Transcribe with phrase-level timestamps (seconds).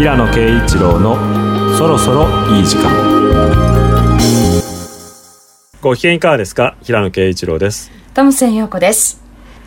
[0.00, 1.14] 平野啓一郎の
[1.76, 2.24] そろそろ
[2.56, 2.88] いい時間。
[5.82, 6.74] ご機嫌いかがですか？
[6.82, 7.90] 平野啓一郎です。
[8.14, 9.19] トムセン陽子です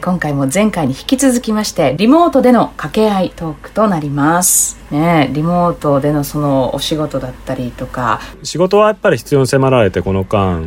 [0.04, 4.77] 今回も前回に引き続きましてリモートでの掛け合いトークとなります。
[4.91, 8.20] ねリモートでのそのお仕事だったりとか。
[8.44, 10.62] 仕事はやっぱり必要に迫られてこの間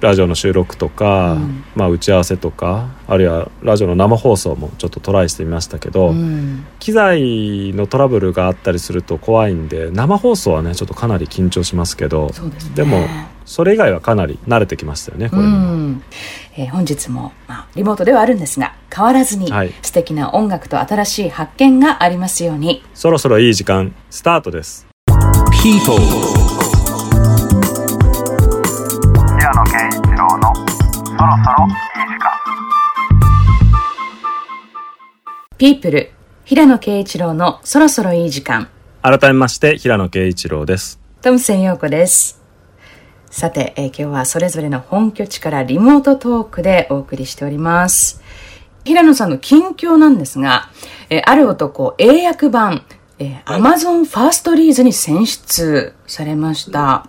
[0.00, 12.32] ラジオの収録とか、うん、まあ、打ち合わせとかあるいはラジオの生放送もちょっとトライしてみましたけど、うん、機材のトラブルがあったりすると怖いんで生放送はねちょっとかなり緊張しますけど
[12.74, 13.06] で、ね,、も
[13.44, 16.02] それ以外はかなり慣れてきましたよねこれ、うん
[16.56, 22.82] えー、本日も、まあ、リモートではあるんですが変わらずに、はい、素敵な音楽と新しい発見がありますように。
[22.94, 24.86] そろそろいい時間スタートです。
[25.62, 25.98] People
[29.44, 32.42] 平野啓一郎のそろそろいい時間
[35.58, 36.10] People
[36.44, 38.68] 平野啓一郎のそろそろいい時間。
[39.00, 41.00] 改めまして平野啓一郎です。
[41.22, 42.41] トムセン陽子です
[43.32, 48.20] さて、えー、今日はそれぞれの本拠地からリモートトークでお送りしております。
[48.84, 50.68] 平野さんの近況なんですが、
[51.08, 52.84] えー、ある男、英訳版、
[53.18, 57.06] えー、Amazon ファーストリーズに選出されました。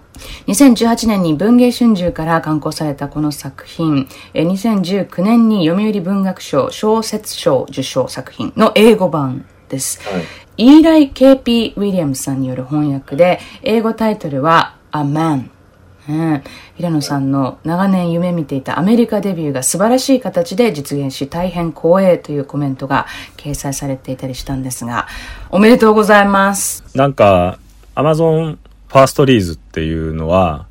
[0.48, 10.00] 2018年に文藝春秋から刊行されたこの作品、えー、2019年に読売文学賞小説賞受賞作品の英語版です。
[10.08, 10.24] はい、
[10.78, 15.50] イーライ・ KP・ ウィリアムさんによる翻訳で、英語タイトルは A Man
[16.08, 16.44] ね、
[16.76, 25.08] 平野さんの長年夢見ていたアメリカデビューが素晴らしい形で実現し大変光栄というコメントが掲載されていたりしたんですが
[25.50, 26.84] おめでとうございます。
[26.94, 27.58] なんか
[27.96, 30.68] アマゾンファーストリーズっていうのは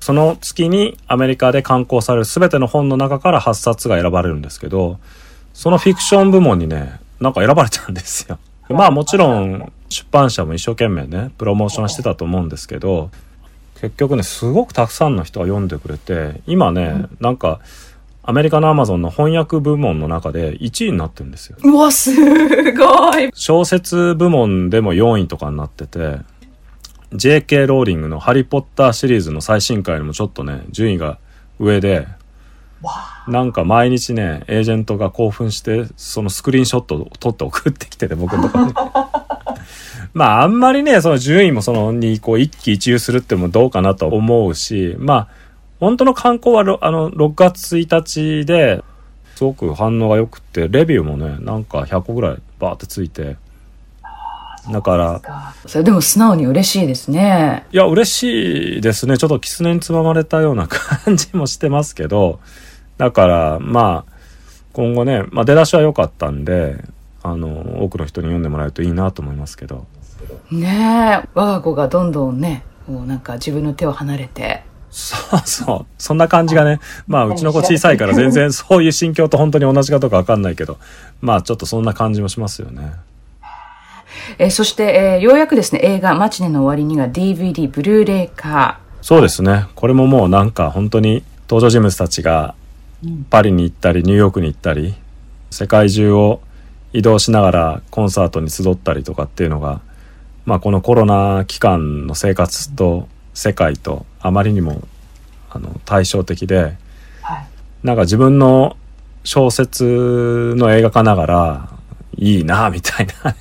[0.00, 4.98] その月にアメリカで刊行される全ての本の中から8冊が選ばれるんですけど
[5.54, 8.38] そのフィクション部門にねなんか選ばれたんですよ。
[8.68, 13.10] まあもちろん出版社も一生懸命ねプロモーションしてたと思うんですけど
[13.80, 17.60] 結局ねすごくたくさんの人が読んでくれて今ね、うん、なんか
[18.28, 21.56] アメリカのアマゾンの翻訳部門の中で1位になってるんですよ。
[21.62, 22.14] うわ、す
[22.74, 26.18] ごい小説部門でも4位とかになってて、
[27.12, 31.18] JK ローリングのハリーポッターシリーズの最新回にもちょっとね、順位が
[31.58, 32.06] 上で、
[33.26, 38.74] なんか毎日ね、エージェントが興奮して、そのスクリーンショットを撮って送ってきてて、僕のとこに。
[40.14, 45.28] まああんまりね、その順位もそのにこう一喜一憂するってもどうかなと思うし、まあ
[45.80, 48.82] 本当の観光はあの6月1日で
[49.36, 53.36] すごく反応が良くて、レビューもね、なんか100個ぐらいバーってついて、
[54.70, 55.54] だから。
[55.66, 57.64] それでも素直に嬉しいですね。
[57.70, 59.16] いや、嬉しいですね。
[59.16, 62.40] ちょっと狐につままれたような感じもしてますけど、
[62.96, 64.12] だから、まあ、
[64.72, 66.84] 今後ね、まあ出だしは良かったんで、
[67.22, 69.86] あの、多くの人に読んでもらえるといいなと思いますけど。
[70.50, 74.62] ねえ我が子がどんどんねもうなんか自分の手を離れて。
[74.90, 75.86] そうそう。
[75.98, 80.78] そんな感じがねまあうちの子小さいから全然そういう心境と本当に同じかどうか分かんないけど。
[81.20, 82.92] まあちょっとそんな感じもしますよね。
[84.38, 89.66] えそして、えー、ようやくですね映画「マチネの終わりに」が DVD ブルーレイ化そうですね。
[89.74, 92.54] これももうなんか本当に登場人物たちが
[93.30, 94.94] パリに行ったりニューヨークに行ったり
[95.50, 96.40] 世界中を
[96.92, 99.80] 移動しながらコンサートに集ったりとかっていうのが
[100.48, 104.80] まあ、このコロナ期間の生活と世界とあまりにも
[105.50, 106.74] あの対照的で、
[107.20, 107.46] はい、
[107.82, 108.74] なんか自分の
[109.24, 111.68] 小説の映画化ながら
[112.16, 113.36] いいなみたいな。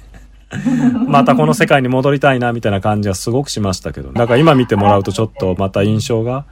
[1.07, 4.11] またこの世界に戻りたいなみたいな感じはすごくしましたけど。
[4.11, 6.43] だから今見てもらうとちょっとまた印象が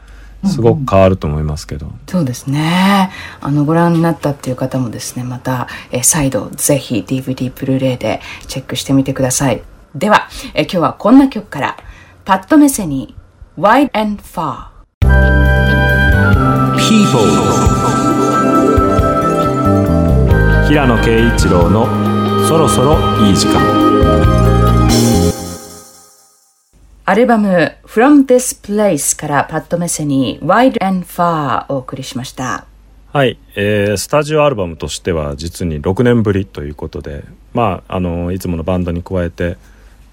[0.45, 3.11] すごく変わると思いますけど、うんうん、そうですね。
[3.41, 9.61] あのご覧になったっていう方もですねまたえ再度ぜひ DVD ブルーレイでチェックしてみてください
[9.95, 11.78] では、え今日はこんな曲から、
[12.25, 14.67] パッドメセニー、Wide and Far。
[16.75, 17.22] People
[20.67, 21.87] 平野啓一郎の
[22.46, 23.61] そろそろいい時間。
[27.05, 32.66] アルバム From This Place からパッドメセニー Wide and Far お送りしました。
[33.14, 37.23] はい、えー、スタジオアルバムとしては実に6年ぶりということで
[37.53, 39.55] まああのいつものバンドに加えて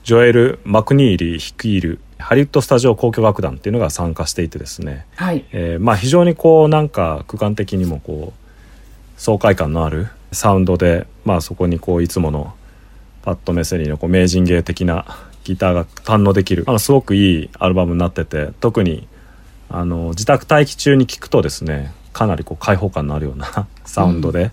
[0.04, 5.44] ジョエル・マクニーリー率いるハリウッドスタジオ交響楽団っていうのが参加していてですね、はい。
[5.52, 12.54] えーまあ、非常にこうなんか空間的にもこう爽快感のあるサウンドで、まあ、そこにこういつもの
[13.22, 15.06] パッド・メセリーのこう名人芸的な
[15.44, 19.06] ギターが堪能できるあのすごくいいアルバムになってて特に
[19.68, 24.50] あの自宅待機中に聴くとですねかなりこう開放感のあるような サウンドで、うん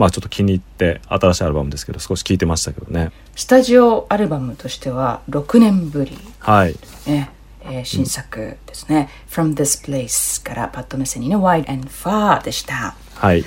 [0.00, 3.12] まあちょっと気に入って新しいアルバムですけど少し聴いてましたけどね。
[3.36, 6.76] スタジオアルバムとしては6年ぶり、はい。
[7.06, 7.30] ね。
[7.62, 13.44] えー新作ですね「From This Place」からパッド・メセニの「Wide and Far」でした、はい。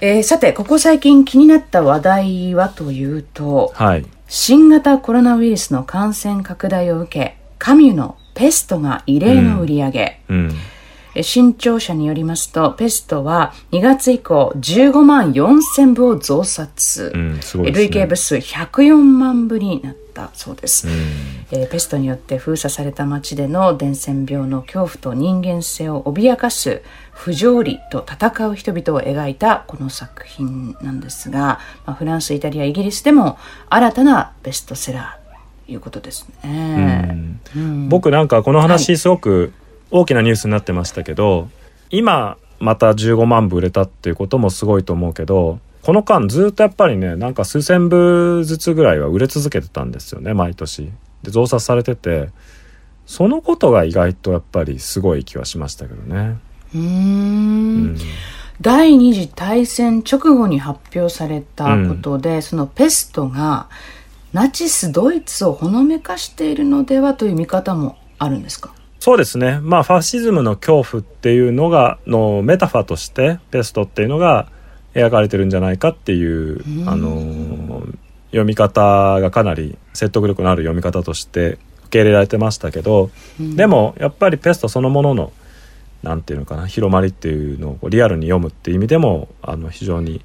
[0.00, 4.04] えーさてここ最近気になった話題はというとはい。
[4.26, 10.50] 新型コロナウイルスの感染拡大を受けカミュのペストが異例の売り上げ、うん。
[10.50, 10.81] え
[11.20, 17.40] 新潮社によりますとペストは2月以降15万4千部を増刷、うんね。
[17.72, 20.94] 累計部数104万部になったそうです、うん。
[21.50, 26.82] えーペストによって封鎖された町での伝染病の恐怖と人間性を脅かす
[27.12, 33.38] 不条理と戦う人々を描いたこの作品なんですが、まあ、フランスイタリアイギリスでも
[33.68, 37.38] 新たなベストセラーということですね。
[37.54, 37.88] うん。
[37.88, 39.52] 僕なんかこの話すごく
[39.92, 41.48] 大きなニュースになってましたけど、
[41.90, 50.90] 今また15万部売れたっていうこともすごいと思うけどこの間ずっとやっぱりねなんか数千部ずつぐらいは売れ続けてたんですよね毎年。
[51.22, 52.30] で増刷されてて
[53.04, 56.38] そのことが意外とやっぱりすごい気はしましたけどね。
[56.74, 57.98] うんん
[58.60, 63.68] 第二次大戦直後に発表されたことで、そのペストが
[64.32, 68.72] ナチスドイツをほのめかしているのではという見方もあるんですか？
[69.02, 69.58] そうですね。
[69.60, 74.48] まあファシズムの恐怖っていうのがのメタファーとしてペストっていうのが
[74.94, 77.98] 描かれてるんじゃないかっていう、あのー
[78.30, 85.32] 読み方がかなり説得力のある読み方として受け入れられてましたけど、でもやっぱりペストそのものの
[86.04, 90.24] なんていうのかな広まりっていうのをリアルに読むっていう意味でもあの非常に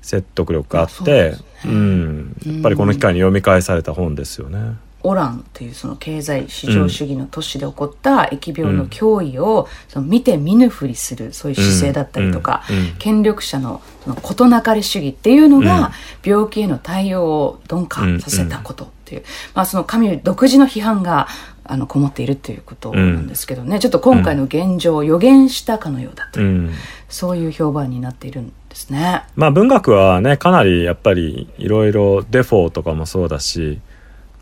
[0.00, 4.76] 説得力があってうですうん、やっぱりこの機会に読み返された本ですよね。
[5.04, 12.64] オランというその経済市場主義の都市で起こった疫病の脅威をその見て見ぬふりするそういう姿勢だったりとか、
[12.98, 15.92] 権力者のその事なかれ主義っていうのが
[16.24, 19.24] 病気への対応を鈍化させたことっていう、
[19.54, 21.28] まあその神独自の批判が
[21.66, 26.70] あのこもっているっていうことなんですけどね、ちょっと今回の現状を予言したかのようだという、うん。
[27.08, 29.22] そういう評判になっているんですね。
[29.36, 33.80] まあ文学はねかなりやっぱりいろいろデフォーとかもそうだし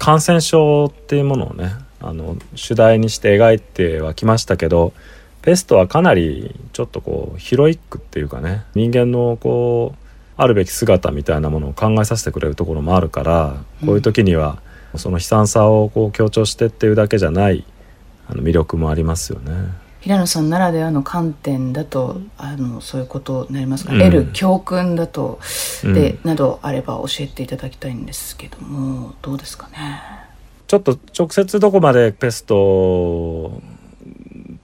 [0.02, 1.70] 感染症っていうものをね
[2.00, 4.92] あの主題にして描いてはきましたけど
[5.42, 9.98] ペストはかなりちょっとこうヒロイックっていうかね人間のこう
[10.36, 14.60] あるべき姿みたいなものを考えさせてくれるところもあるからこういう時には
[14.96, 17.64] その悲惨さをこう強調してっていうだけじゃない
[18.26, 19.52] あの魅力もありますよね。
[20.02, 23.98] 平野さんならではの観点だとあのそういうことになりますか、うん。
[24.00, 25.40] 得る教訓だと
[25.84, 25.94] うん。
[25.94, 30.02] で、などあれば教えていただきたいんですけどもどうですかね？
[30.66, 33.60] ちょっと直接どこまでペスト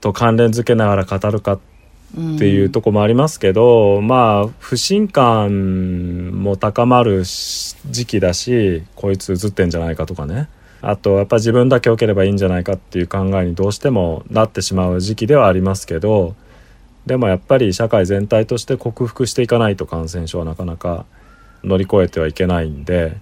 [0.01, 1.59] と関連づけながら語るかっ
[2.37, 10.49] ていうとこもありますけど、まあ不信感も高まるし時期だしこいつ映ってんじゃないかとかね
[10.81, 16.35] あとやっぱ自分だけ良ければいいんじゃないかっていう考えにどうしてもなってしまう時期ではありますけど
[17.05, 21.05] でもやっぱり社会全体として克服していかないと感染症はなかなか
[21.63, 23.17] 乗り越えてはいけないんで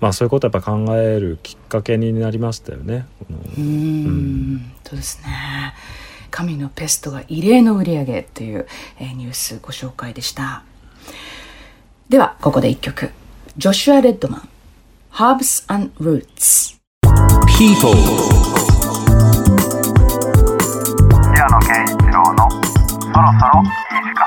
[0.00, 3.06] まあそういうことやっぱ考えるきっかけになりましたよね。
[3.56, 5.74] うんそうですね。
[6.30, 8.66] 神のペストが異例の売り上げという、
[8.98, 10.64] えーニュースご紹介でした。
[12.10, 13.10] ではここで一曲。
[13.56, 14.48] ジョシュア・レッドマン
[15.12, 16.76] Herbs and Roots
[17.46, 17.94] People,
[21.34, 24.26] 平野啓一郎のそろそろいい時間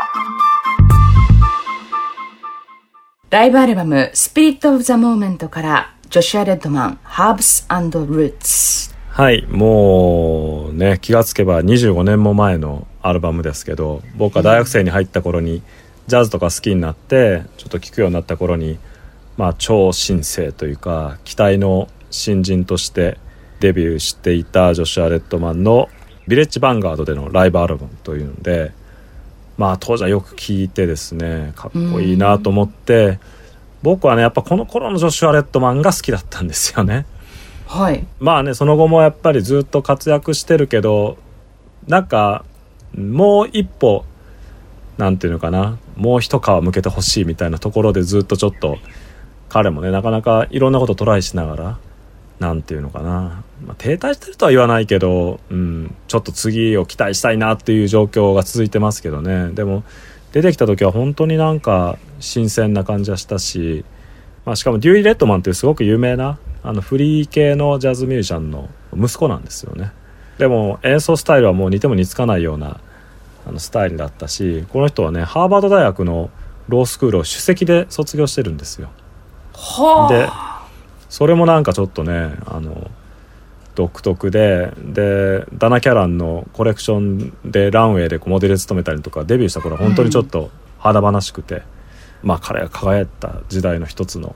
[3.29, 15.61] ライブアルバム Spirit of the Moment からジョシュア・レッドマン Herbs and Roots はいもうね気がつけば25年も前のアルバムですけど僕は大学生に入った頃に
[16.07, 18.79] ジャズとか好きになってちょっと聴くようになった頃に
[19.37, 23.17] まあ超新星というか期待の新人として
[23.59, 25.89] デビューしていたジョシュア・レッドマンの
[26.27, 28.71] ビレッジ・ヴァンガードでのライブアルバムというので
[29.57, 33.19] まあ当時はよく聴いてですねかっこいいなと思って
[33.81, 37.05] 僕はねやっぱこの頃のジョシュア・レッドマンが好きだったんですよね。
[37.67, 41.17] はいまあねその後もやっぱりずっと活躍してるけど
[41.87, 42.43] なんか
[42.95, 44.05] もう一歩
[44.97, 48.77] なんていうのかなもう一皮向けてほしいみたいなところでずっとちょっと
[49.49, 51.79] 彼もねなかなかいろんなことトライしながら
[52.39, 59.49] なんていうのかな、まあ、停滞してるとは言わないけど、うん、ちょっと次を期待したいなっていう状況が続いてますけどね。
[59.49, 59.83] でも
[60.31, 63.83] 出てきた時は本当になんか新鮮な感じはしたし、
[64.45, 69.91] まあ、しかもデューイ・レッドマンっていうすごく有名なあのフリー系のジャズミュージシャンの息子なんですよね。
[70.37, 72.79] でも演奏スタイルはもう似ても似つかないような
[73.45, 76.29] あのスタイルだったしこの人はねハーバード大学の
[76.69, 78.89] ロースクールを首席で卒業してるんですよ。
[79.53, 80.13] はあ。
[80.13, 80.58] で
[81.09, 82.89] それもなんかちょっとねあの
[83.75, 91.63] 独特ででダナ・キャランのコレクションでランウェイでモデル務めたりとかデビューした頃は本当にちょっと華々しくて、
[92.23, 94.35] まあ彼が輝いた時代の一つの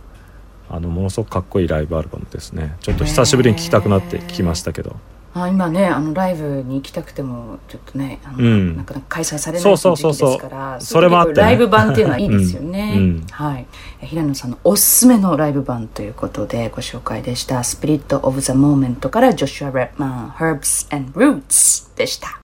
[0.69, 2.75] あのものすごくかっこいいライブアルバムですね。
[2.81, 4.95] ちょっと久しぶりに聴きたくなって聞きましたけど。
[5.35, 8.77] あ今ねあのライブに行きたくてもちょっとねあの、うん。
[8.77, 10.31] なかなか開催されないそうそうそうそう。
[10.33, 11.41] 時期ですからそれもあってね。
[11.41, 13.03] ライブ版っていうのはいいですよね、うん。
[13.03, 13.25] うん。
[13.31, 13.65] はい。
[14.01, 22.39] え平野さんのおすすめのライブ版ということでご紹介でした「スピリット・オブ・ザ・モーメント」からジョシュア・レッマン「Herbs and Roots」でした。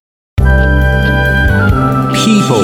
[2.13, 2.57] People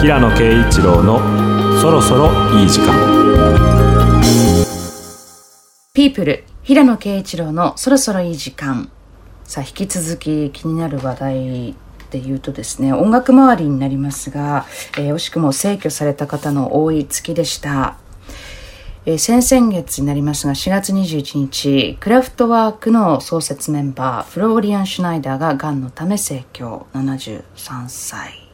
[0.00, 1.20] 平野啓一郎の
[1.82, 2.94] 「そろそろいい時間」
[5.92, 8.90] ピープル平野啓一郎のそろそろいい時間。
[9.44, 11.74] さあ引き続き気になる話題
[12.10, 14.66] で言うとですね音楽周りになりますが、
[14.98, 17.98] えー惜しくも逝去された方の多い月でした、
[19.04, 27.44] えー先々月になりますが4月21日クラフトワークの創設メンバーフローリアン・シュナイダーががんのため逝去73
[27.86, 28.45] 歳。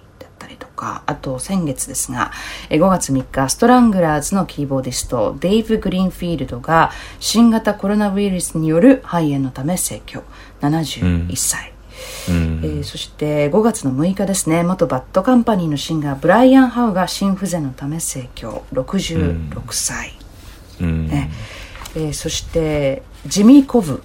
[0.82, 2.32] かあと先月ですが
[2.68, 10.22] えー5月3日ストラングラーズのキーボーディストデイブ・グリーンフィールドが新型コロナウイルスによる肺炎のため逝去。
[10.60, 11.72] 71歳、
[12.28, 12.60] うん。
[12.64, 18.64] えーそして5月の6日ですね元バッドカンパニーのシンガーブライアン・ハウが心不全のため逝去。
[18.72, 20.12] 66歳、
[20.80, 21.06] うん。
[21.08, 21.30] ね。
[21.94, 24.02] えーそしてジミー・コブ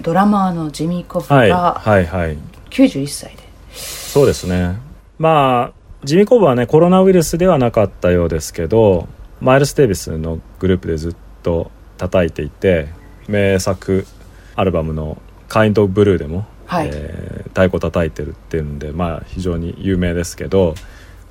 [0.00, 2.36] ドラマーのジミー・コブはいがはいはい。
[2.70, 3.42] 91歳で、
[3.72, 4.76] そうですね。
[5.18, 5.75] まあ
[6.06, 9.08] ジミー・コブはねコロナウイルスではなかったようですけど
[9.40, 12.88] マイルス・デイビスのグループでずっと叩いていて
[13.28, 14.06] 名作
[14.54, 15.20] アルバムの
[15.50, 16.90] 「Kind of Blue」でも、はい。
[16.92, 20.74] えー太鼓叩いてるっていうんでまあ非常に有名ですけど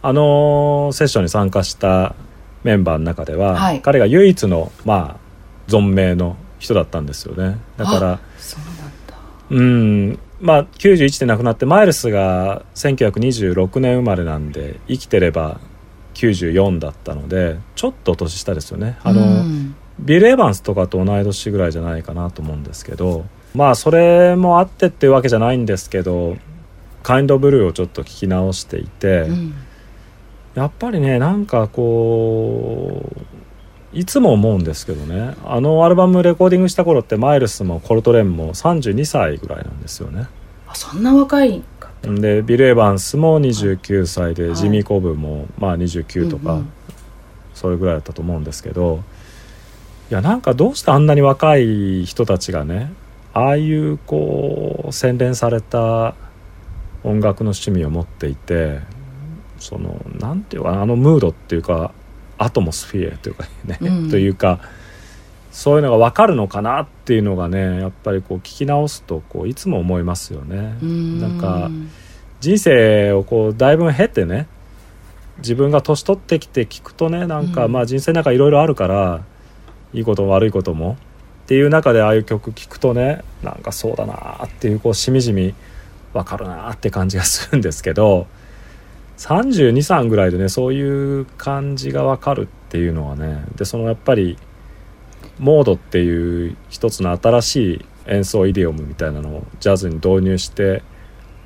[0.02, 2.16] あのセッションに参加した
[2.64, 3.82] メンバーの中では、はい。
[3.82, 7.60] 彼が唯一のまあ存命の人だったんですよね。
[7.78, 8.20] だから
[9.52, 15.60] うんまあ91で亡くなってマイルスが1926年生まれなんで生きてれば
[16.14, 19.00] 94だったのでちょっと年下ですよね。
[19.04, 19.76] あの、うん。
[20.00, 26.36] ビル・エヴァンスとかと同い年ぐらいじゃないかなと思うんですけどまあそれもあってっていうわけじゃないんですけど
[27.02, 29.54] 「カインド・ブルー」をちょっと聞き直していて、うん。
[30.54, 33.22] やっぱりねなんかこう
[33.96, 35.36] いつも思うんですけどね。
[35.46, 40.28] あのアルバムレコーディングした頃ってマイルスもコルトレーンも32歳ぐらいなんですよね。
[40.68, 44.56] あそんな若いかでビル・エヴァンスも29歳で、はい。
[44.56, 46.70] ジミー・コブもまあ29とか、うんうん。
[47.56, 49.04] それぐらいだったと思うんですけど
[50.12, 52.94] いやなんかどうしてあんなに若い人たちがね
[53.34, 56.14] ああいうこう洗練された
[57.04, 58.80] 音楽の趣味を持っていて
[59.58, 61.92] そのなんていうかなあのムードっていうか
[62.38, 64.10] アトモスフィアというかね、うん。
[64.10, 64.60] というか
[65.52, 70.78] そういうのが分かるのかなっていうのがねやっぱりこう聞き直すとこういつも思いますよね。
[70.82, 71.22] うん。
[71.22, 71.70] なんか
[72.42, 74.48] 人生をこうだいぶ経てね
[75.38, 77.72] 自分が年取ってきて聞くとねなんかうん。
[77.72, 79.22] まあ人生の中いろいろあるから
[79.94, 80.98] いいことも悪いことも
[81.46, 85.54] っていう中でああいう曲聞くとねなんかそうだなっていうこうしみじみ
[86.12, 88.28] わかるなって感じがするんですけど
[89.18, 94.38] 323ぐらいでねそういう感じがわかるっていうのはねでそのやっぱり
[95.40, 100.84] モードっていう一つの新しい演奏イディオムみたいなのをジャズに導入して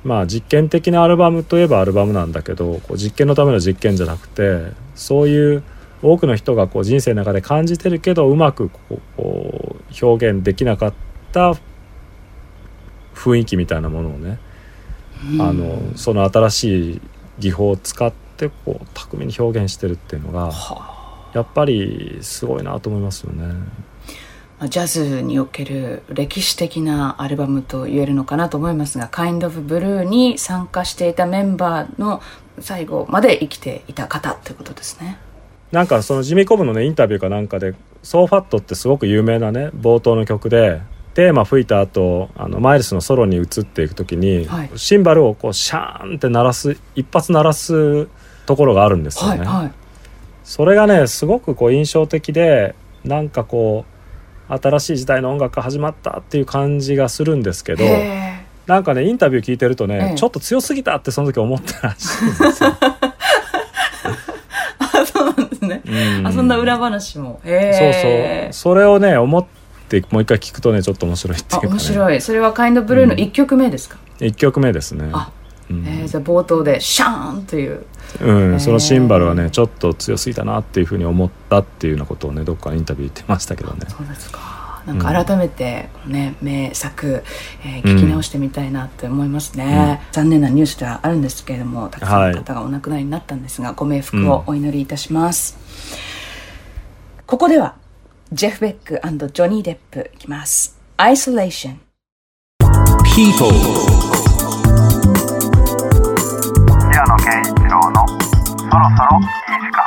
[0.04, 5.62] まあ実験的なアルバムといえばアルバムなんだけどこう実験のための実験じゃなくてそういう
[6.02, 10.94] 多くの人がこう人生の中で感じてるけどうまくこうこう表現できなかっ
[11.32, 11.54] た
[13.14, 14.38] 雰囲気みたいなものをね、
[15.34, 15.42] うん。
[15.42, 17.00] あのその新しい
[17.40, 20.52] 技法を使ってこう巧みに表現してるっていうのが
[21.34, 23.44] やっぱりすごいなと思いますよね。
[24.58, 32.22] まあジャズにおける歴史的なアルバムと言えるのかなと思いますが「Kind of Blue」に参加していたメンバーの
[32.60, 35.18] 最後まで生きていた方ということですね。
[35.72, 40.82] なんかそのジミー・コブのねインタビューかなんかで「ソーファット」ってすごく有名なね冒頭の曲で
[41.14, 48.08] テーマ吹いた後あのマイルスのソロに移っていく時に、はいシンバルをこうシャーンって鳴らす一発鳴らす
[48.46, 49.38] ところがあるんですよね。
[49.38, 49.72] はいはい
[50.42, 52.74] それがねすごくこう印象的で
[53.04, 53.84] なんかこ
[54.48, 62.70] う新しい時代の音楽が始まったっていう感じがするんですけどへなんかねインタビュー聞いてるとね、ええちょっと強すぎたってその時思ったらしいんですよ。
[62.70, 63.12] ー
[65.02, 65.82] あそうなんですね。
[65.86, 67.40] うんあそんな裏話も。
[67.44, 69.46] そうへそうそれをね思っ
[69.90, 72.20] てもう一回聞くとねちょっと面白いっていあうか、ね、面白い。
[72.20, 75.10] それは「Kind of Blue」の1曲目ですか、1曲目ですね。
[75.12, 75.30] あ
[75.70, 75.86] うん。
[75.86, 77.84] えーじゃあ冒頭でシャーンという。
[78.20, 83.86] うん、そのシンバルはねちょっと強すぎたなっていうふうに思ったっていうようなことをねどっかのインタビュー言ってましたけどね。
[83.88, 84.60] そうですか。
[84.86, 87.22] なんか改めてこのね、名作、
[87.64, 95.58] えー聞き直してみたいなって思いますね、残念なニュースではあるんですけれどもたくさんの方がお亡くなりになったんですが、ご冥福をお祈りいたします、
[97.26, 97.74] ここでは
[98.32, 99.00] ジェフ・ベック
[99.32, 101.78] ジョニー・デップいきます「Isolation」
[103.12, 103.50] People,
[106.92, 109.26] 平野啓一郎のそろそろいい
[109.58, 109.82] 時間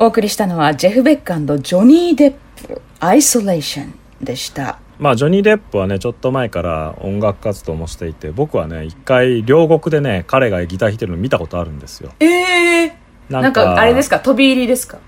[0.00, 2.34] お送りしたのはジェフ・ベックジョニー・デッ
[2.66, 4.80] プ「Isolation」でした。
[4.98, 12.10] まあジョニー・デップはねちょっと前から音楽活動もしていて僕はね一回両国でね彼がギター弾いてるの見たことあるんですよ。
[12.18, 14.18] ええー、なんかあれですか？
[14.18, 14.98] 飛び入りですか？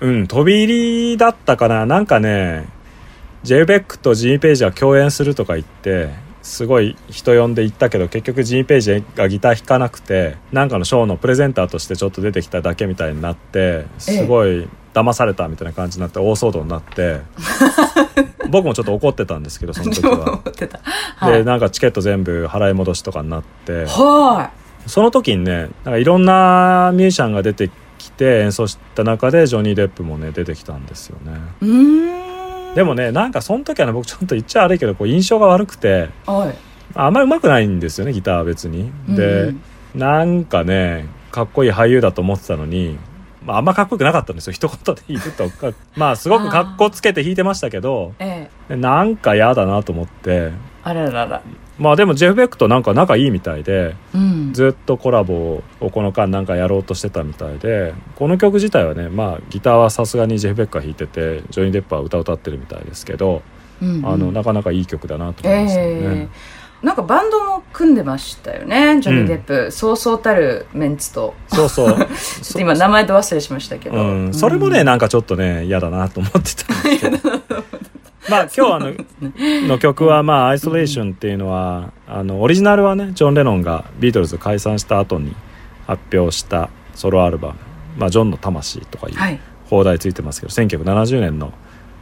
[0.00, 1.86] うん飛び入りだったかな。
[1.86, 2.66] なんかね
[3.44, 6.10] j ベックとジー・ペイジが共演するとか言って
[6.42, 17.20] すごい人呼んで行ったけど結局ジー・ペイジがギター弾かなくてなんかのショーのプレゼンターとしてちょっと出てきただけみたいになってすごい騙されたみたいな感じになって大騒動になって
[18.50, 20.40] 僕もちょっと怒ってたんですけどその時思は。
[21.16, 21.38] はい。
[21.38, 23.84] でなんかチケット全部払い戻しとかになって。
[23.86, 24.50] は
[24.86, 27.72] その時にねなんかいろんなミュージシャンが出てき
[28.16, 31.32] て演奏した中でジョニー・デップもね出てきたんですよね。
[32.74, 36.54] でもねなんかその時はね僕ちょっと言っちゃ悪いけどこう印象が悪くてはい。
[36.94, 38.92] あんまり上手くないんですよねギターは別に。
[39.08, 39.62] で、うん。
[39.94, 42.98] なんかねかっこいい俳優だと思ってたのに、
[43.42, 44.52] まあ、あんまかっこよくなかったんですよ。
[44.52, 45.72] 一言で言うとか。
[45.96, 48.76] まあすごくかっこつけて弾いてましたけどええ。
[48.76, 50.52] なんか嫌だなと思って
[50.84, 51.42] あららら。
[51.78, 54.52] まあでもジェフ・ベックとなんか仲いいみたいでうん。
[54.52, 63.42] ずっとコラボをこの間なんかやろうとしてたみたいでこの曲自体はねまあギターはさすがにジェフ・ベックが弾いててジョニー・デップは歌歌ってるみたいですけど、
[63.82, 64.06] うんうん。
[64.06, 66.00] あのなかなかいい曲だなと思いましたよね。
[66.02, 71.34] ええなんかバンドも組んでましたよねジョニー・デップ、そうそうたるメンツと。
[71.48, 71.96] そうそう。
[71.96, 77.18] ちょっと今名前と忘れしましたけど、うん、それもね、なんかちょっとね嫌だなと思ってたんですけど
[78.30, 78.94] まあ今日あの
[79.68, 85.34] の曲はまあ「アイソレーション」っていうのはあのオリジナルはねジョン・レノンがビートルズ解散した後に
[85.86, 87.54] 発表したソロアルバム
[87.98, 89.40] 「まあ、ジョンの魂」とかいうはい。
[89.70, 91.52] 放題ついてますけど1970年の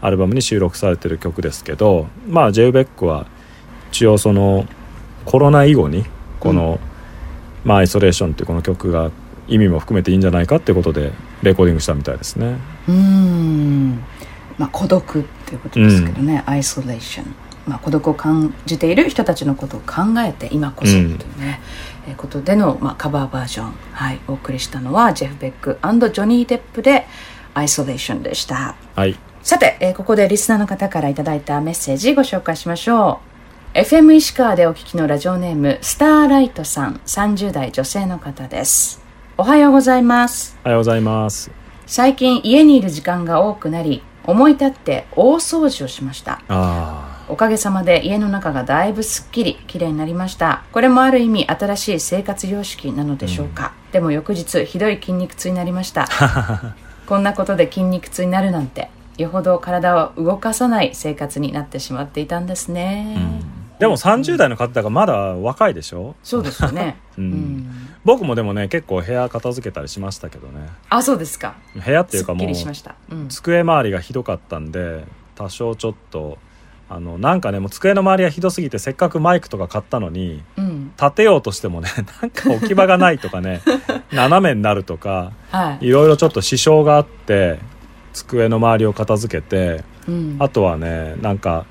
[0.01, 3.27] アルバムに収録されてる曲ですけどまあジェイ・ベックは
[3.91, 4.67] 一応その
[5.25, 6.05] コロナ以後に
[6.41, 6.81] この
[7.65, 9.11] 「まあ、アイソレーション」っていうこの曲が
[9.49, 12.57] 意味も含めていいんじゃないかっていうことでレコーディングしたみたいですね。
[12.89, 14.03] うーん
[14.59, 17.35] まあ孤独っていうことですけどね、アイソレーション
[17.67, 21.61] まあ孤独を感じている人たちのことを考えて今こそというね、
[22.09, 27.07] えーことでの、まあ、カバーバージョン、はい、お送りしたのはジェフ・ベックジョニー・デップで
[27.55, 28.75] 「アイソレーション」でした。
[28.97, 29.17] はい。
[29.43, 33.21] さて、えーここでリスナーの方からいただいたメッセージご紹介しましょ
[33.75, 33.79] う。
[33.79, 39.01] FM 石川でお聞きのラジオネームスターライトさん30代女性の方です。
[39.39, 40.59] おはようございます。
[40.65, 41.51] おはようございます。
[41.87, 46.41] 最近家にいる時間が多くなり思い立って大掃除をしました。
[46.49, 50.65] あおかげさまで家の中がだいぶすっきりきれいになりました。
[50.73, 56.07] これもある意味新しい生活様式なのでしょうか、でも翌日ひどい筋肉痛になりました。
[57.07, 63.17] こんなことで筋肉痛になるなんてよほど体を動かさない生活になってしまっていたんですね、
[63.77, 66.15] あ、でも30代の方だからまだ若いでしょ？
[66.23, 66.97] そうですよね。
[67.19, 67.25] うん。
[67.25, 70.69] うん僕もでもね結構部屋片付けたりしましたけどね。
[70.89, 71.55] あそうですか。
[71.75, 72.53] 部屋っていうかもう
[73.29, 75.05] 机周りがひどかったんで
[75.37, 76.39] 多少ちょっと
[76.89, 81.89] あのなんかねもう机の周りがひどすぎてせっかくマイクとか買ったのにうん、立てようとしてもね
[82.21, 83.63] なんか置き場がないとかね
[84.13, 85.87] 斜めになるとかはい。
[85.87, 87.61] いろいろちょっと支障があって
[88.13, 90.37] 机の周りを片付けてうん。
[90.41, 91.67] あとはねなんか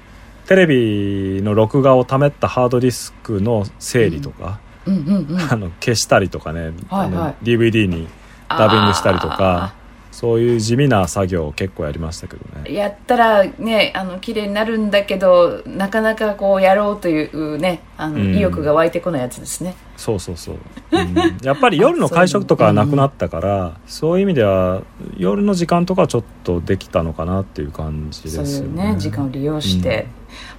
[0.48, 7.10] テレビの録画を貯めたハードディスクの整理とか、うんあの消したりとかね、はいあはい。
[7.10, 8.08] の DVD に
[8.50, 9.74] ダビングしたりとか
[10.12, 12.74] そういう地味な作業を結構やりましたけどね。
[12.74, 18.36] やったらねあの綺麗になるんだけどなかなかこうやろうというねあの、うん。
[18.36, 19.74] 意欲が湧いてこないやつですね。
[19.98, 20.56] そうそうそう、
[20.92, 21.38] うん。
[21.44, 24.18] やっぱり夜の会食とかはなくなったから そう。
[24.20, 24.82] いう意味では
[25.18, 30.08] 夜の時間とかはちょっとできたのかなっていう感じですそういうよねね時間を利用して、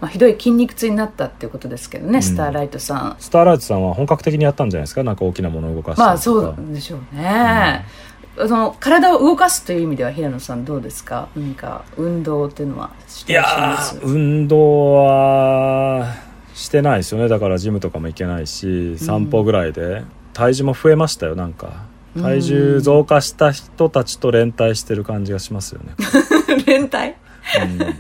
[0.01, 3.17] まあ、ひどい筋肉痛になったっていうことですけどね、スターライトさん。
[3.19, 5.03] スターライトさんは本格的にやったんじゃないですか？
[5.05, 6.41] なんか大きなものを動かしたりとか。
[6.41, 7.85] まあそうでしょうね、
[8.37, 11.29] その体を動かすという意味では平野さんどうですか？
[11.37, 13.45] 何か運動っていうのはしていや
[14.03, 16.15] 運動は
[16.55, 17.29] してないですよね。
[17.29, 21.91] だからジムとかも行けないし散歩ぐらいで、体重も増えましたよなんか。
[22.15, 25.95] 体重増加した人たちと連帯してる感じがしますよね、
[26.67, 26.97] 連帯？
[26.99, 27.97] うん。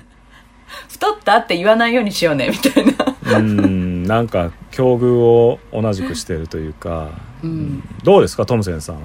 [0.89, 3.39] 太ったって言わないようにしようねみたいな。
[3.39, 4.03] うん。
[4.03, 7.09] んなんか境遇を同じくしているというか、
[7.43, 7.83] うん。
[8.05, 9.03] どうですかトムセンさんは？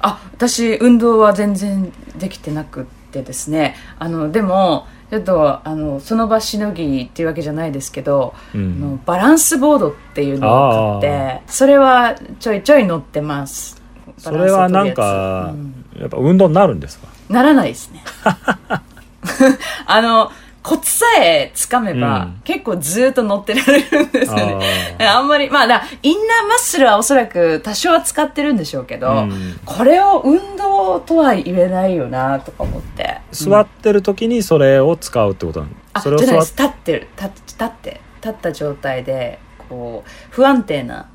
[0.00, 3.74] あ私運動は全然できてなくってですね。
[3.98, 13.80] あのでもちょっとあのその場しのぎっていうわけじゃないですけど、うあのんバランスボードっていうのを買ってそれはちょいちょい乗ってます。
[14.18, 15.84] それはなんかうん。
[15.98, 17.08] やっぱ運動になるんですか？
[17.28, 18.04] ならないですね。
[19.86, 20.30] あの
[20.66, 22.40] コツさえつかめば、うん。
[22.42, 24.98] 結構ずーっと乗ってられるんですよね。
[24.98, 29.60] あんまりまあだインナーマッスルはおそらく多少は使ってるんでしょうけど、うん。
[29.64, 33.20] これを運動とは言えないよなとか思って。
[33.30, 36.56] 座ってる時にそれを使うってことなの、あそれを座っじゃないです。
[36.56, 37.08] 立ってる。
[37.16, 41.08] 立立って立った状態でこう不安定な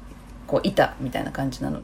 [0.48, 1.84] こう板みたいな感じなの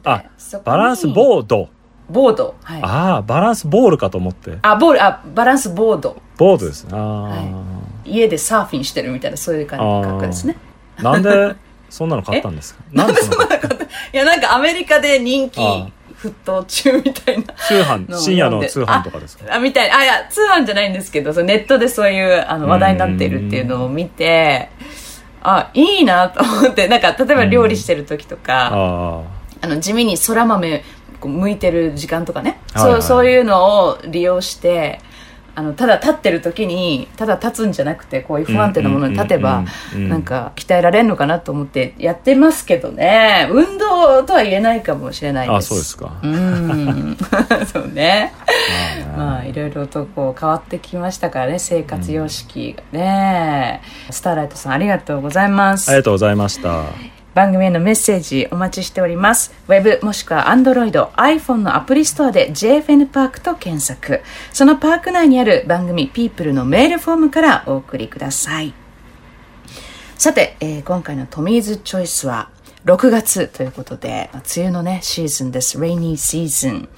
[0.64, 1.68] バランスボード。
[2.08, 2.54] ボード。
[2.62, 2.82] はい。
[2.82, 4.52] あああバランスボールかと思って。
[4.80, 6.90] ボールあバランスボードボードですね。
[6.94, 7.44] あ
[8.06, 10.56] 家でサーフィンしてるみたいなそういう感じあー感覚ですね。
[10.98, 11.54] あ、なんで
[11.90, 12.80] そんなの買ったんですか？
[12.92, 13.74] なんでそんなの買った？
[13.74, 13.78] い
[14.12, 17.54] やなんかアメリカで人気沸騰中みたいな。
[17.54, 19.54] 通販深夜の通販とかですか？
[19.54, 19.90] あみたい。
[19.90, 24.70] あいや通販じゃないんですけどそのネットでそういうあの話題になっているっていうのを見て
[25.42, 26.88] あいいなと思って。
[26.88, 29.22] なんか例えば料理してる時とか、あ
[29.60, 30.84] あの地味にそら豆
[31.20, 35.00] こう剥いてる時間とかね、はいはいそうそういうのを利用して
[35.58, 40.08] あのただ立ってる時にただ立つんじゃなくてこういう不安定なものに立てばうんうんうんうん。
[40.08, 43.48] なんか鍛えられるのかなと思ってやってますけどね。
[43.50, 45.54] 運動とは言えないかもしれないです。
[45.54, 47.16] ああそうですか、うん。
[47.66, 48.32] そうね。
[49.16, 55.88] まあまあいろいろとこう変わってきましたからね生活様式がね、スターライトさんありがとうございます。
[55.88, 59.54] ありがとうございました番組へのメッセージお待ちしております。
[59.68, 64.22] ウェブもしくは Android、iPhone のアプリストアで JFN パークと検索。
[64.52, 68.74] そのパーク内にある番組 People のメールフォームからお送りください。
[70.16, 72.50] さて、えー今回のトミーズチョイスは
[72.84, 75.78] 6月ということで、梅雨のね、シーズンです。
[75.78, 76.88] Rainy Season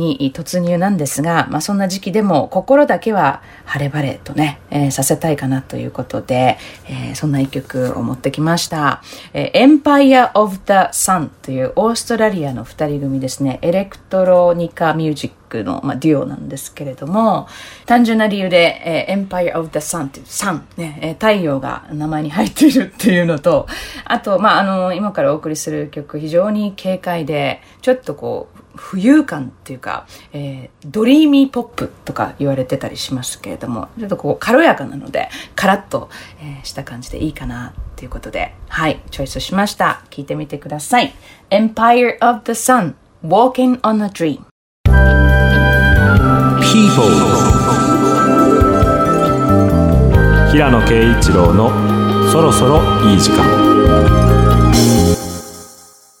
[0.00, 6.58] に突入なんですが、まあそんな時期でも心だけは晴れ晴れとね、えーさせたいかなということで、
[6.88, 9.02] えーそんな一曲を持ってきました。
[9.32, 17.48] えー Empire of the Sun というオーストラリアの2人組ですね、エレクトロニカミュージックの、まあ、デュオなんですけれども、
[17.86, 23.66] 単純な理由で、えー Empire of the Sun っていう、サン、ね、えー太陽が名前に入っているっていうのと、
[24.04, 36.08] あと、まあ、あの、今からお送りする曲、非常に軽快で、ちょっとこう、浮遊感っていうか、えードリーミーポップとか言われてたりしますけれども、ちょっとこう軽やかなので、カラッと、
[36.40, 40.02] えーした感じでいいかなっていうことで、はい、チョイスしました。
[40.10, 41.12] 聞いてみてください。
[41.50, 44.49] Empire of the Sun, Walking on a Dream。
[50.50, 51.70] 平野啓一郎の
[52.32, 52.78] そろそろ
[53.10, 53.44] いい時間。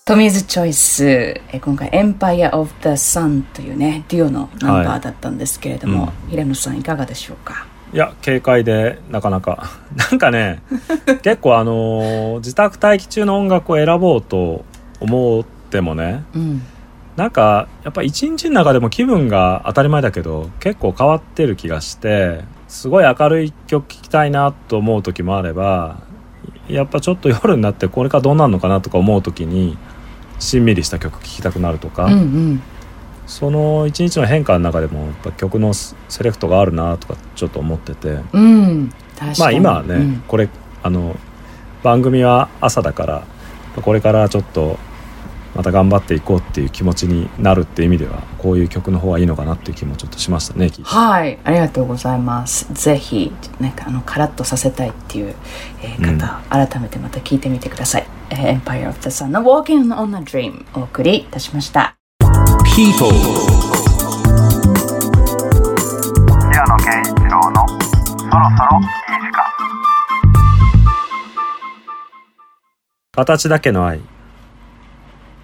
[0.04, 6.30] トミーズチョイス、えー今回 Empire of the Sun というね、デュオのナンバーだったんですけれども、はい。
[6.32, 7.66] 平野さんいかがでしょうか？
[7.92, 9.70] いや軽快でなかなか。
[10.10, 10.62] なんかね
[11.22, 14.64] 結構あのー自宅待機中の音楽を選ぼうと
[15.00, 16.62] 思ってもねうん。
[17.20, 26.00] なんかやっぱ一日の中でも気分が当たり前だけど結構変わってる気がしてすごい明るい曲聴きたいなと思う時もあれば
[26.66, 29.76] やっぱちょっと夜になってこれからどうなるのかなとか思う時に
[30.38, 32.62] しんみりした曲聴きたくなるとか、うんうん。
[33.26, 38.90] その一日の変化の中でもやっぱ曲のセレクトがあるなとかちょっと思っててうん。
[39.38, 40.48] まあ今はね、うんこれ
[40.82, 41.18] あの
[41.82, 43.26] 番組は朝だから
[43.82, 44.78] これからちょっと
[45.54, 52.72] また頑張っていこうっていう気持ちになるっていう意味ではこういう曲の方がいいのかなっていう気もちょっとしましたねはい、ありがとうございます。
[52.72, 55.34] ぜひ、なんかあの、カラッとさせたいっていう、
[55.82, 58.06] えー方、改めてまた聞いてみてください。
[58.30, 61.96] えー Empire of the Sun の Walking on a Dream お送りいたしました。
[62.74, 63.10] people,
[66.50, 68.86] 平野啓一郎のそろそろいい
[69.20, 69.44] 時間
[73.12, 74.00] 形だけの愛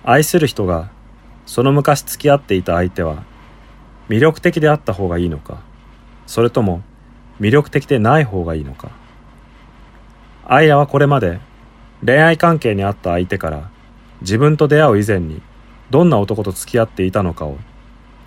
[0.08, 0.88] 愛する人が
[1.46, 3.24] その昔付き合っていた相手は
[4.08, 5.60] 魅力的であった方がいいのか
[6.28, 6.82] それとも
[7.40, 8.90] 魅力的でない方がいいのか。
[10.46, 11.40] アイラはこれまで
[12.04, 13.68] 恋愛関係にあった相手から
[14.20, 15.42] 自分と出会う以前に
[15.90, 17.58] どんな男と付き合っていたのかを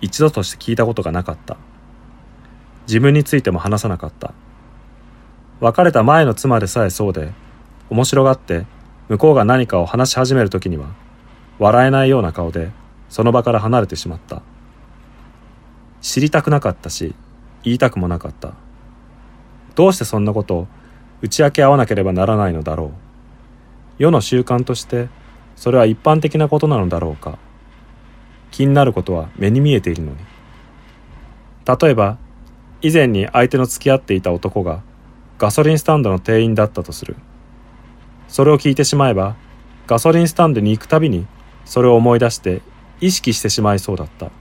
[0.02, 1.56] 一度として聞いたことがなかった。
[2.86, 4.34] 自分についても話さなかった。
[5.60, 7.32] 別れた前の妻でさえそうで
[7.88, 8.66] 面白がって
[9.08, 10.90] 向こうが何かを話し始める時には
[11.60, 12.70] 笑えないような顔で
[13.10, 14.42] その場から離れてしまった。
[16.00, 17.14] 知りたくなかったし
[17.62, 18.54] 言いたくもなかった。
[19.74, 20.68] どうしてそんなことを
[21.20, 22.90] 打ち明け合わなければならないのだろう。
[23.98, 25.10] 世の習慣として
[25.54, 27.38] それは一般的なことなのだろうか。
[28.50, 30.16] 気になることは目に見えているのに。
[31.66, 32.16] 例えば
[32.80, 34.82] 以前に相手の付き合っていた男が
[35.36, 37.16] ガソリンスタンドの店員だったとする。
[38.28, 39.36] それを聞いてしまえば
[39.86, 41.26] ガソリンスタンドに行くたびに
[41.70, 42.62] それを思い出して
[43.00, 44.32] 意識してしまいそうだった。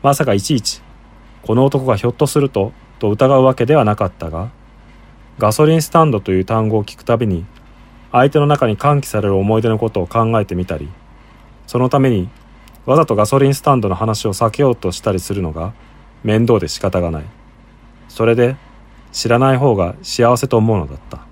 [0.00, 0.80] まさかいちいち
[1.42, 4.52] この男がひょっとするとと疑うわけではなかったが
[5.40, 7.44] ガソリンスタンドという単語を聞くたびに
[8.12, 10.88] 相手の中に喚起される思い出のことを考えてみたり
[11.66, 12.28] そのために
[12.86, 15.74] わざとガソリンスタンドの話を避けようとしたりするのが
[16.22, 17.24] 面倒で仕方がない。
[18.08, 18.56] それで
[19.10, 21.26] 知らない方が幸せと思うのだった。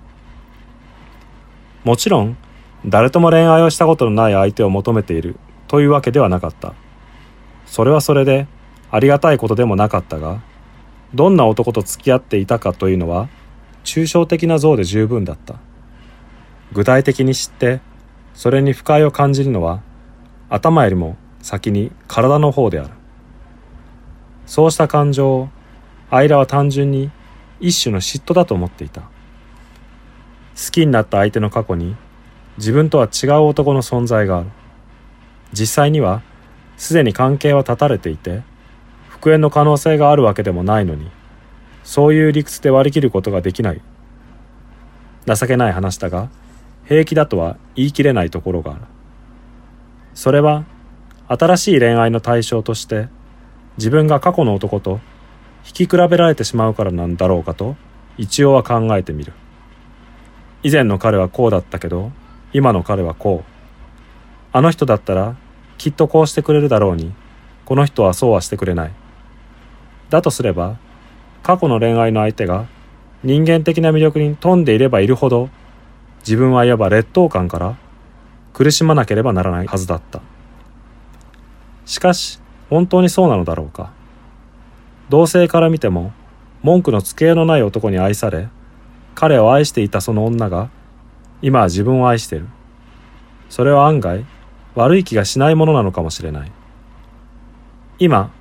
[1.85, 2.37] もちろん
[2.85, 5.37] 誰とも恋愛をしたことのない相手を求めている。
[5.67, 6.73] というわけではなかった。
[7.67, 8.47] それはそれで
[8.89, 10.41] ありがたいことでもなかったが
[11.13, 13.29] どんな男と付き合っていたかというのは
[13.83, 15.59] 抽象的な像で十分だった。
[16.71, 17.81] 具体的に知って
[18.33, 19.81] それに不快を感じるのは
[20.49, 22.89] 頭よりも先に体の方である。
[24.47, 25.49] そうした感情を
[26.09, 27.11] アイラは単純に
[27.59, 29.01] 一種の嫉妬だと思っていた。
[29.01, 31.95] 好きになった相手の過去に
[32.59, 34.49] 自分とは違う男の存在がある。
[35.53, 36.21] 実際には
[36.75, 38.43] すでに関係は断たれていて
[39.07, 41.09] 復縁の可能性があるわけでもないのに
[41.83, 43.81] そういう理屈で割り切ることができない。
[45.25, 46.29] 情けない話だが
[46.85, 48.81] 平気だとは言い切れないところがある。
[50.13, 50.65] それは
[51.29, 53.07] 新しい恋愛の対象として
[53.77, 54.99] 自分が過去の男と
[55.65, 57.77] 引き比べられてしまうからなんだろうかと
[58.17, 59.31] 一応は考えてみる。
[60.61, 62.11] 以前の彼はこうだったけど
[62.53, 63.49] 今の彼はこう。
[64.51, 65.35] あの人だったら
[65.77, 67.13] きっとこうしてくれるだろうに。
[67.65, 68.91] この人はそうはしてくれない。
[70.09, 70.77] だとすれば
[71.43, 72.65] 過去の恋愛の相手が
[73.23, 75.49] 人間的な魅力に富んでいればいるほど
[76.21, 77.77] 自分はいわば劣等感から
[78.53, 80.21] 苦しまなければならないはずだった。
[81.85, 82.39] しかし
[82.71, 83.91] 本当にそうなのだろうか。
[85.09, 86.11] 同性から見ても
[86.63, 88.47] 文句のつけようのない男に愛され
[89.13, 90.71] 彼を愛していたその女が
[91.41, 92.47] 今は自分を愛してる。
[93.49, 94.25] それは案外
[94.75, 96.51] 悪い気がしないものなのかもしれない。
[97.97, 98.31] 今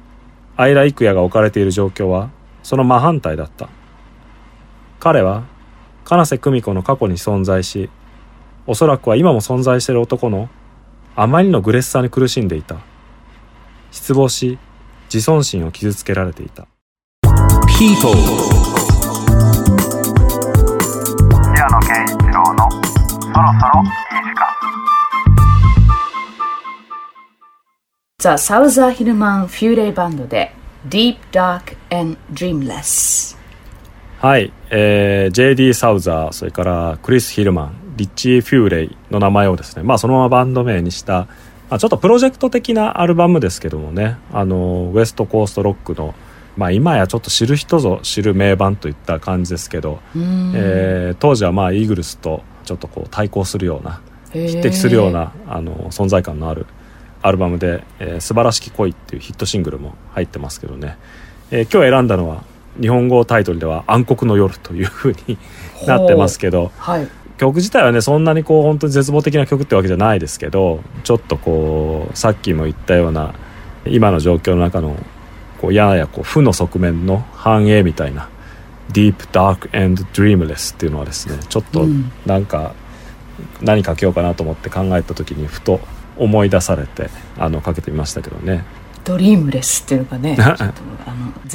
[0.57, 2.31] アイラ・イクヤが置かれている状況は
[2.63, 3.69] その真反対だった。
[5.01, 5.45] 彼は
[6.05, 7.91] 金瀬久美子の過去に存在し
[8.67, 10.49] おそらくは今も存在している男の
[11.17, 12.77] あまりのグレッサに苦しんでいた。
[13.91, 14.59] 失望し
[15.05, 16.67] 自尊心を傷つけられていた。
[17.79, 18.78] People.
[23.61, 23.89] そろいい
[24.25, 24.47] 時間
[28.21, 30.53] ザ・サウザー・ヒルマン・フューレイバンドで
[30.89, 33.37] Deep Dark and Dreamless
[34.21, 41.27] はい、えー、JD サウザーそれからクリス・ヒルマンリッチー・フューレイの名前をですねまあそのままバンド名にした、
[41.69, 46.15] まあ、ちょっとプロジェクト的なアルバムですけどもねあのウエストコーストロックの
[46.57, 54.01] まあ今やちょっと知る人ぞ知る名盤といった感じですけど、えー当時はまあイーグルスとちょっとこう対抗するような
[54.31, 56.67] 匹敵するようなあの存在感のある
[57.23, 60.97] アルバムで「えー素晴らしき恋」っていうヒットシングルも入ってますけどね、
[61.51, 62.43] えー今日選んだのは
[62.81, 65.39] 日本語タイトルでは「暗黒の夜」というふうに
[65.89, 67.09] なってますけどはい。
[67.39, 73.33] 曲自体はねそんなにこう本当に絶望的な曲ってわけじゃないですけどちょっとこうさっきも言ったような
[73.87, 74.97] 今の状況の中の
[75.63, 78.29] こうややこう負の側面の反映みたいな
[78.93, 82.11] 「Deep Dark and Dreamless」っていうのはですねちょっとうん。
[82.27, 82.75] なんか
[83.63, 85.81] 何かけようかなと思って考えた時にふと
[86.17, 88.65] 思い出されてあのかけてみましたけどね。
[89.05, 90.37] ドリームレスっていうのがね。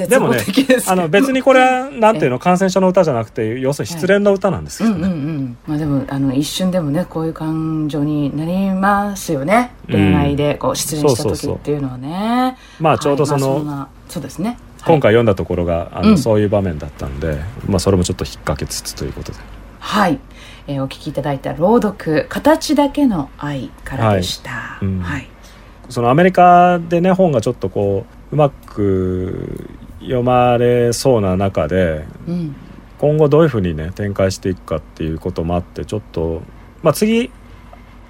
[0.08, 0.92] でもね的ですけど。
[0.94, 5.58] あの別にこれはなんていうの 感染症の歌じゃなくて要するに失恋の歌なんですけどね、うんうんうん。
[5.68, 9.72] まあでもあの一瞬でもねこういう感情になりますよね。
[9.88, 9.94] うん。
[9.94, 12.58] 恋愛でこう失恋した時っていうのはね。
[12.80, 13.64] まあちょうどその、はい。
[13.64, 16.18] まあんなそうですね今回読んだところがあの、うん。
[16.18, 19.38] そういう場面だったんで、まあ、それもちょっと引っ掛けつつということで。
[19.80, 20.20] はい、
[20.68, 24.50] えーお聞きいただいた朗読「形だけの愛」からでした。
[24.52, 24.86] はい。
[24.86, 25.00] うん。
[25.00, 25.28] はい。
[25.90, 29.68] そのアメリカでね本がちょっとこううまく
[30.00, 32.56] 読まれそうな中でうん。
[33.00, 36.42] 今後どういうふうにね展開していくかっていうこともあってちょっと、
[36.82, 37.32] まあ、次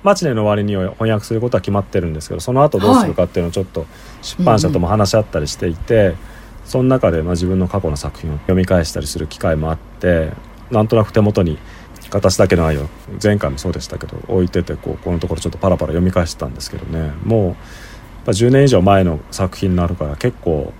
[0.03, 3.87] マチネの終わりには翻訳することは決まってるんですけどその後どうするかっていうのをちょっと
[4.21, 6.15] 出版社とも話し合ったりしていて、
[6.65, 10.31] その中でまあ自分の過去の作品を読み返したりする機会もあって
[10.71, 11.57] なんとなく手元に
[12.09, 12.87] 形だけの愛を
[13.21, 17.11] 前回もそうでしたけど置いててこうこのところちょっとパラパラ読み返してたんですけどね。
[17.23, 17.55] もうやっ
[18.25, 20.73] ぱ10年以上前の作品になるから結構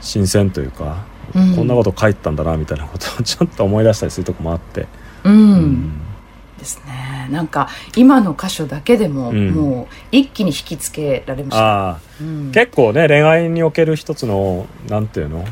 [0.00, 1.56] 新鮮というか、うん。
[1.56, 4.86] こんなこと書いてたんだなみたいなことをちょっと思い出したりするとこもあって、
[5.24, 6.00] うん、うん。
[6.58, 9.50] ですねねなんか今の箇所だけでも、うん。
[9.50, 12.52] もう一気に引きつけられました、うん。
[12.52, 15.44] 結構ね恋愛における一つのなんていうの？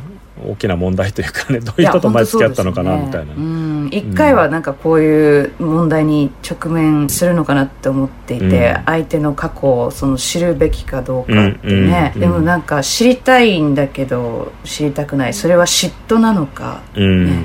[0.43, 8.85] 大きな問題というかねどういう人と前付き合ったのかなみたいな、うん、一回はなんかこういう問題に直面するのかなって思っていて、うん。
[8.87, 15.35] 相手の過去をその知るべきかどうかってうんね、うんでもなんか知りたいんだけど知りたくない。
[15.35, 17.27] それは嫉妬なのか、うん。
[17.27, 17.43] ね。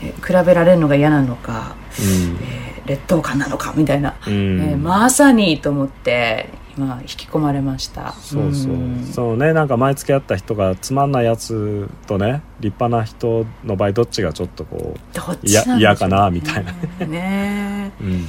[0.00, 2.36] えー比べられるのが嫌なのか、うん。
[2.40, 4.60] えー劣等感なのかみたいな、うん。
[4.60, 8.12] えーまさにと思って今引き込まれました。
[8.14, 9.04] そうそう、ん。
[9.12, 9.52] そうね。
[9.52, 15.78] なんか前付き合った人がつまんないやつとね立派な人の場合どっちがちょっとこうね。
[15.78, 17.06] 嫌かなみたいな。
[17.06, 18.26] ねう、 うん、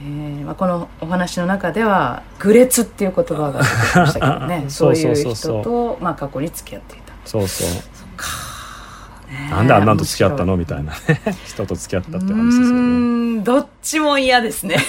[0.00, 4.64] えーまあ、このお話の中では「愚劣」っていう言葉が出てきましたけどね。
[4.68, 5.36] そ そうういうそう。
[5.36, 7.68] そうそう人と、まあ、過去に付き合っていた、そうそう。
[7.68, 7.82] ね
[9.50, 10.56] なんであんなんと付き合ったの？
[10.56, 10.98] みたいなね。
[11.46, 13.40] 人と付き合ったってう話ですよね。
[13.42, 14.76] どっちも嫌ですね。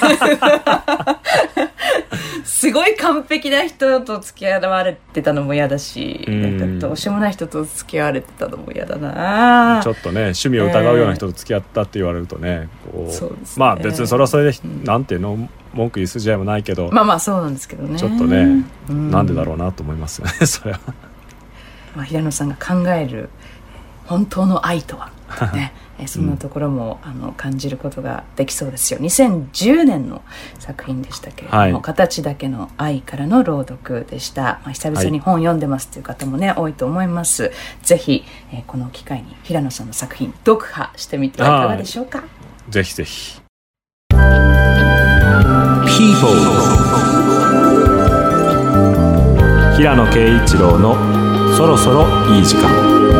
[2.43, 6.59] すごい完璧な人と付き合われてたのも嫌だし、うん。
[6.59, 9.81] なんかどうしようもない人と付き合われてたのも嫌だな。
[9.83, 13.65] ちょっとね趣味を疑うような人と付き合ったって言われるとね、こうそうですね。
[13.65, 15.49] まあ別にそれはそれで、うんなんていうの？
[15.73, 17.99] 文句言う筋合いもないけど、まあまあそうなんですけどね。
[17.99, 19.11] ちょっとね、うん。
[19.11, 20.79] なんでだろうなと思いますよねそれは。
[21.95, 23.29] まあ、平野さんが考える
[24.07, 25.11] 本当の愛とは、
[25.53, 28.99] ね、えそんなところも、あの感じることができそうですよ。
[28.99, 30.21] 2010年の
[30.59, 31.81] 作品でしたけれども「はい。
[31.81, 37.51] 形だけの愛」からの朗読でした、まあ、久々に本読んでますという方もね、多いと思います。
[37.83, 42.23] ぜひ、えーこの機会に平野さんの作品読破してみてはいかがでしょうか？
[42.69, 43.41] ぜひぜひ。
[45.85, 46.27] People.
[49.77, 50.95] 平野啓一郎の
[51.55, 52.03] そろそろ
[52.35, 53.16] いい時間。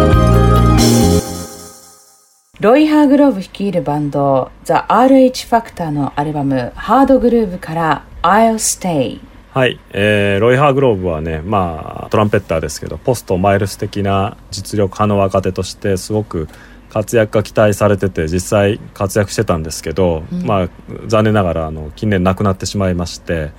[2.60, 9.20] ロイ・ハーグローブ率いるバンド The RH ファクターのアルバム「ハードグルーヴ」から「I'll Stay」
[9.54, 16.48] はい、えーロイ・ハーグローブはね、まあ、トランペッターですけどポストマイルス的な実力派の若手としてすごく
[16.90, 20.42] 活躍が期待されてて実際活躍してたんですけど、うん。
[20.44, 20.70] まあ、
[21.06, 23.52] 残念ながらあの近年亡くなってしまいまして、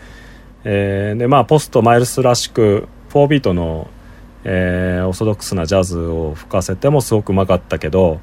[0.64, 3.88] えーでまあ、ポストマイルスらしく4ビートの、
[4.42, 8.18] えーオーソドックスなジャズを吹かせてもすごくうまかったけど、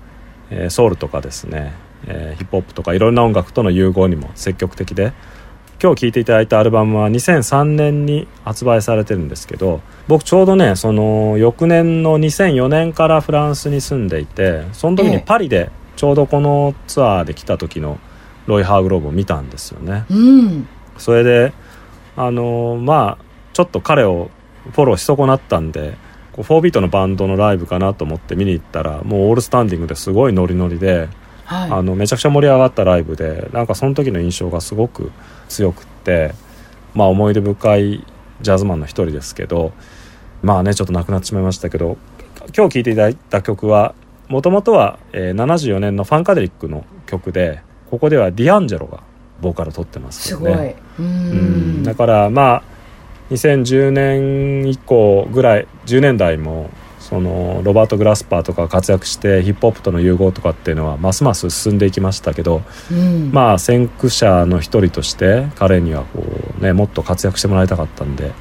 [0.50, 1.74] えーソウルとかですね、
[2.08, 5.14] えーヒップホップとかいろんな音楽との融合にも積極的で
[5.82, 18.00] 今日聴いていただいたアルバムは2003年に発売されてるんですけど僕ちょうどねその翌年の2004年からフランスに住んでいてその時ええにパリでちょうどこのツアーで来た時の
[18.48, 20.06] ロイ・ハーグローブを見たんですよね。
[20.10, 21.52] うんそれで
[22.16, 24.30] あのまあちょっと彼を
[24.72, 25.98] フォローし損なったんで
[26.36, 31.08] こう4ビートのバンドのライブかなと思って見に行ったらもうオールスタンディングですごいノリノリで、
[31.46, 31.72] はい。
[31.72, 35.12] あのめちゃくちゃ盛り上がったライブでなんかその時の印象がすごく
[35.48, 36.34] 強くって
[36.94, 38.04] まあ思い出深い
[38.42, 39.72] ジャズマンの一人ですけど
[40.42, 41.98] まあねちょっと亡くなってしまいましたけど
[42.56, 43.96] 今日聴いていただいた曲は
[44.28, 49.04] もともとは、えー74年のファンカデリックの曲でここではディアンジェロが
[49.42, 50.76] ボーカル取ってますすごい、けどね。
[51.00, 51.84] ううんん。
[51.84, 52.64] だからまあ
[53.32, 66.24] 2010年以降ぐらい10年代もそのロバート・グラスパーとか活躍してヒップホップとの融合とかっていうのはますます進んでいきましたけど、うんまあ先駆者の一人として彼にはこ
[66.60, 68.32] うねもっと活躍してもらいたかったんで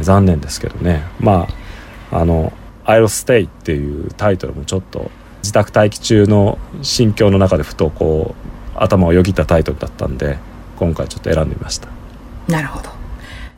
[0.00, 1.46] 残念ですけどねま
[2.10, 2.52] ああの
[2.84, 5.08] 「I'll Stay」っていうタイトルもちょっと
[5.42, 8.34] 自宅待機中の心境の中でふとこ
[8.74, 10.38] う頭をよぎったタイトルだったんで
[10.76, 11.88] 今回ちょっと選んでみました。
[12.48, 12.99] なるほど。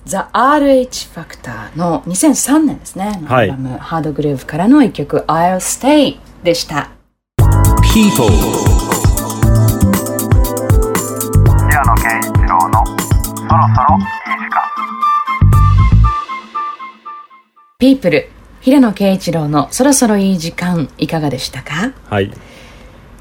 [0.04, 3.22] ザ・ RH ファクターの2003年ですね。
[3.24, 6.90] はいアルバム、ハードグルーヴからの一曲、I'll Stay でした。
[7.92, 8.18] People.
[8.18, 9.34] 平野
[11.94, 13.04] 啓一郎のそ
[13.44, 16.12] ろそろいい時
[17.32, 18.28] 間 People、
[18.60, 21.92] 平野啓一郎のそろそろいい時間、いかがでしたか？
[22.10, 22.32] はい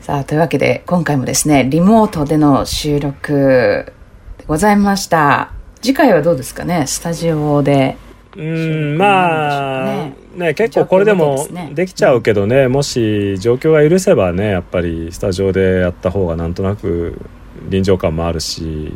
[0.01, 3.93] さあ、というわけで、今回もですね、リモートでの収録
[4.39, 5.51] でございました。
[5.81, 6.85] 次回はどうですかね？
[6.87, 7.97] スタジオで。
[8.37, 17.19] うんまあねね結構これでもできちゃうけどねもし状況が許せばねやっぱりスタジオでやった方がなんとなく
[17.67, 18.93] 臨場感もあるし、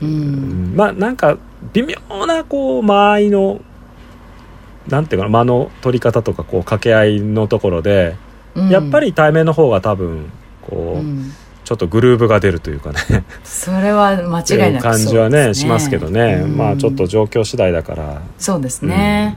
[0.00, 0.04] う。
[0.04, 1.38] うんんまあなんか
[1.72, 3.60] 微妙なこう間合いの
[4.88, 8.16] なんていうかな間の取り方とかこう掛け合いのところで、
[8.56, 8.68] うん。
[8.68, 10.30] やっぱ、り対面の方が多分
[10.60, 11.32] こう、うん
[11.64, 13.24] ちょっとグルーヴが出るというかね。
[13.44, 16.56] それは間違いなく感じはねしますけどね、うん。
[16.56, 18.22] まあちょっと状況次第だから。
[18.38, 19.36] そうですね。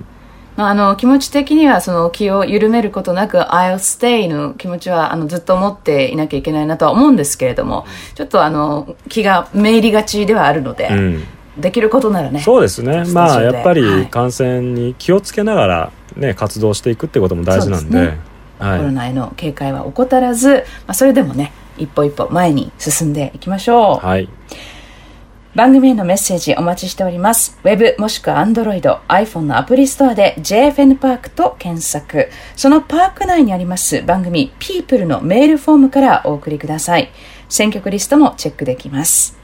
[0.55, 11.23] まあ、あの気持ち的にはその気を緩めることなく I'll stay の気持ちはあのずっと持っていなきゃいけないなとは思うんですけれどもちょっとあの気がめいりがちではあるので、うん。
[11.57, 13.05] できることならねそうですね。
[13.13, 14.07] まあやっぱりはい。
[14.07, 17.99] 感染に気をつけながらね活動していくってことも大事なんで。
[17.99, 18.17] ですね。
[18.59, 18.79] はい。
[18.79, 24.29] コロナへの警戒は怠らず、まあ、それでもね一歩一歩前に進んでいきましょう、はい
[25.55, 27.57] 番組へのメッセージお待ちしております。
[27.63, 32.29] ウェブもしくは Android、iPhone のアプリストアで JFN パークと検索。
[32.57, 37.09] そのパーク内にあります番組 People のメールフォームからお送りください。
[37.47, 39.37] 選曲リストもチェックできます。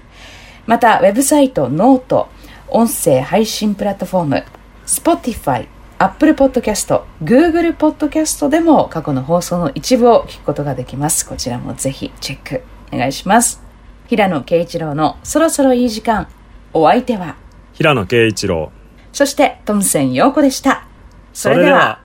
[0.65, 2.27] また、ウェブサイトノート、
[2.67, 4.43] 音声配信プラットフォーム、
[4.85, 5.67] Spotify、
[6.03, 11.27] Apple Podcast、Google Podcast でも過去の放送の一部を聞くことができます。
[11.27, 13.61] こちらもぜひチェックお願いします。
[14.07, 16.27] 平野啓一郎のそろそろいい時間。
[16.73, 17.35] お相手は、
[17.73, 18.71] 平野啓一郎
[19.13, 20.87] そしてトムセン陽子でした。
[21.33, 22.01] それでは。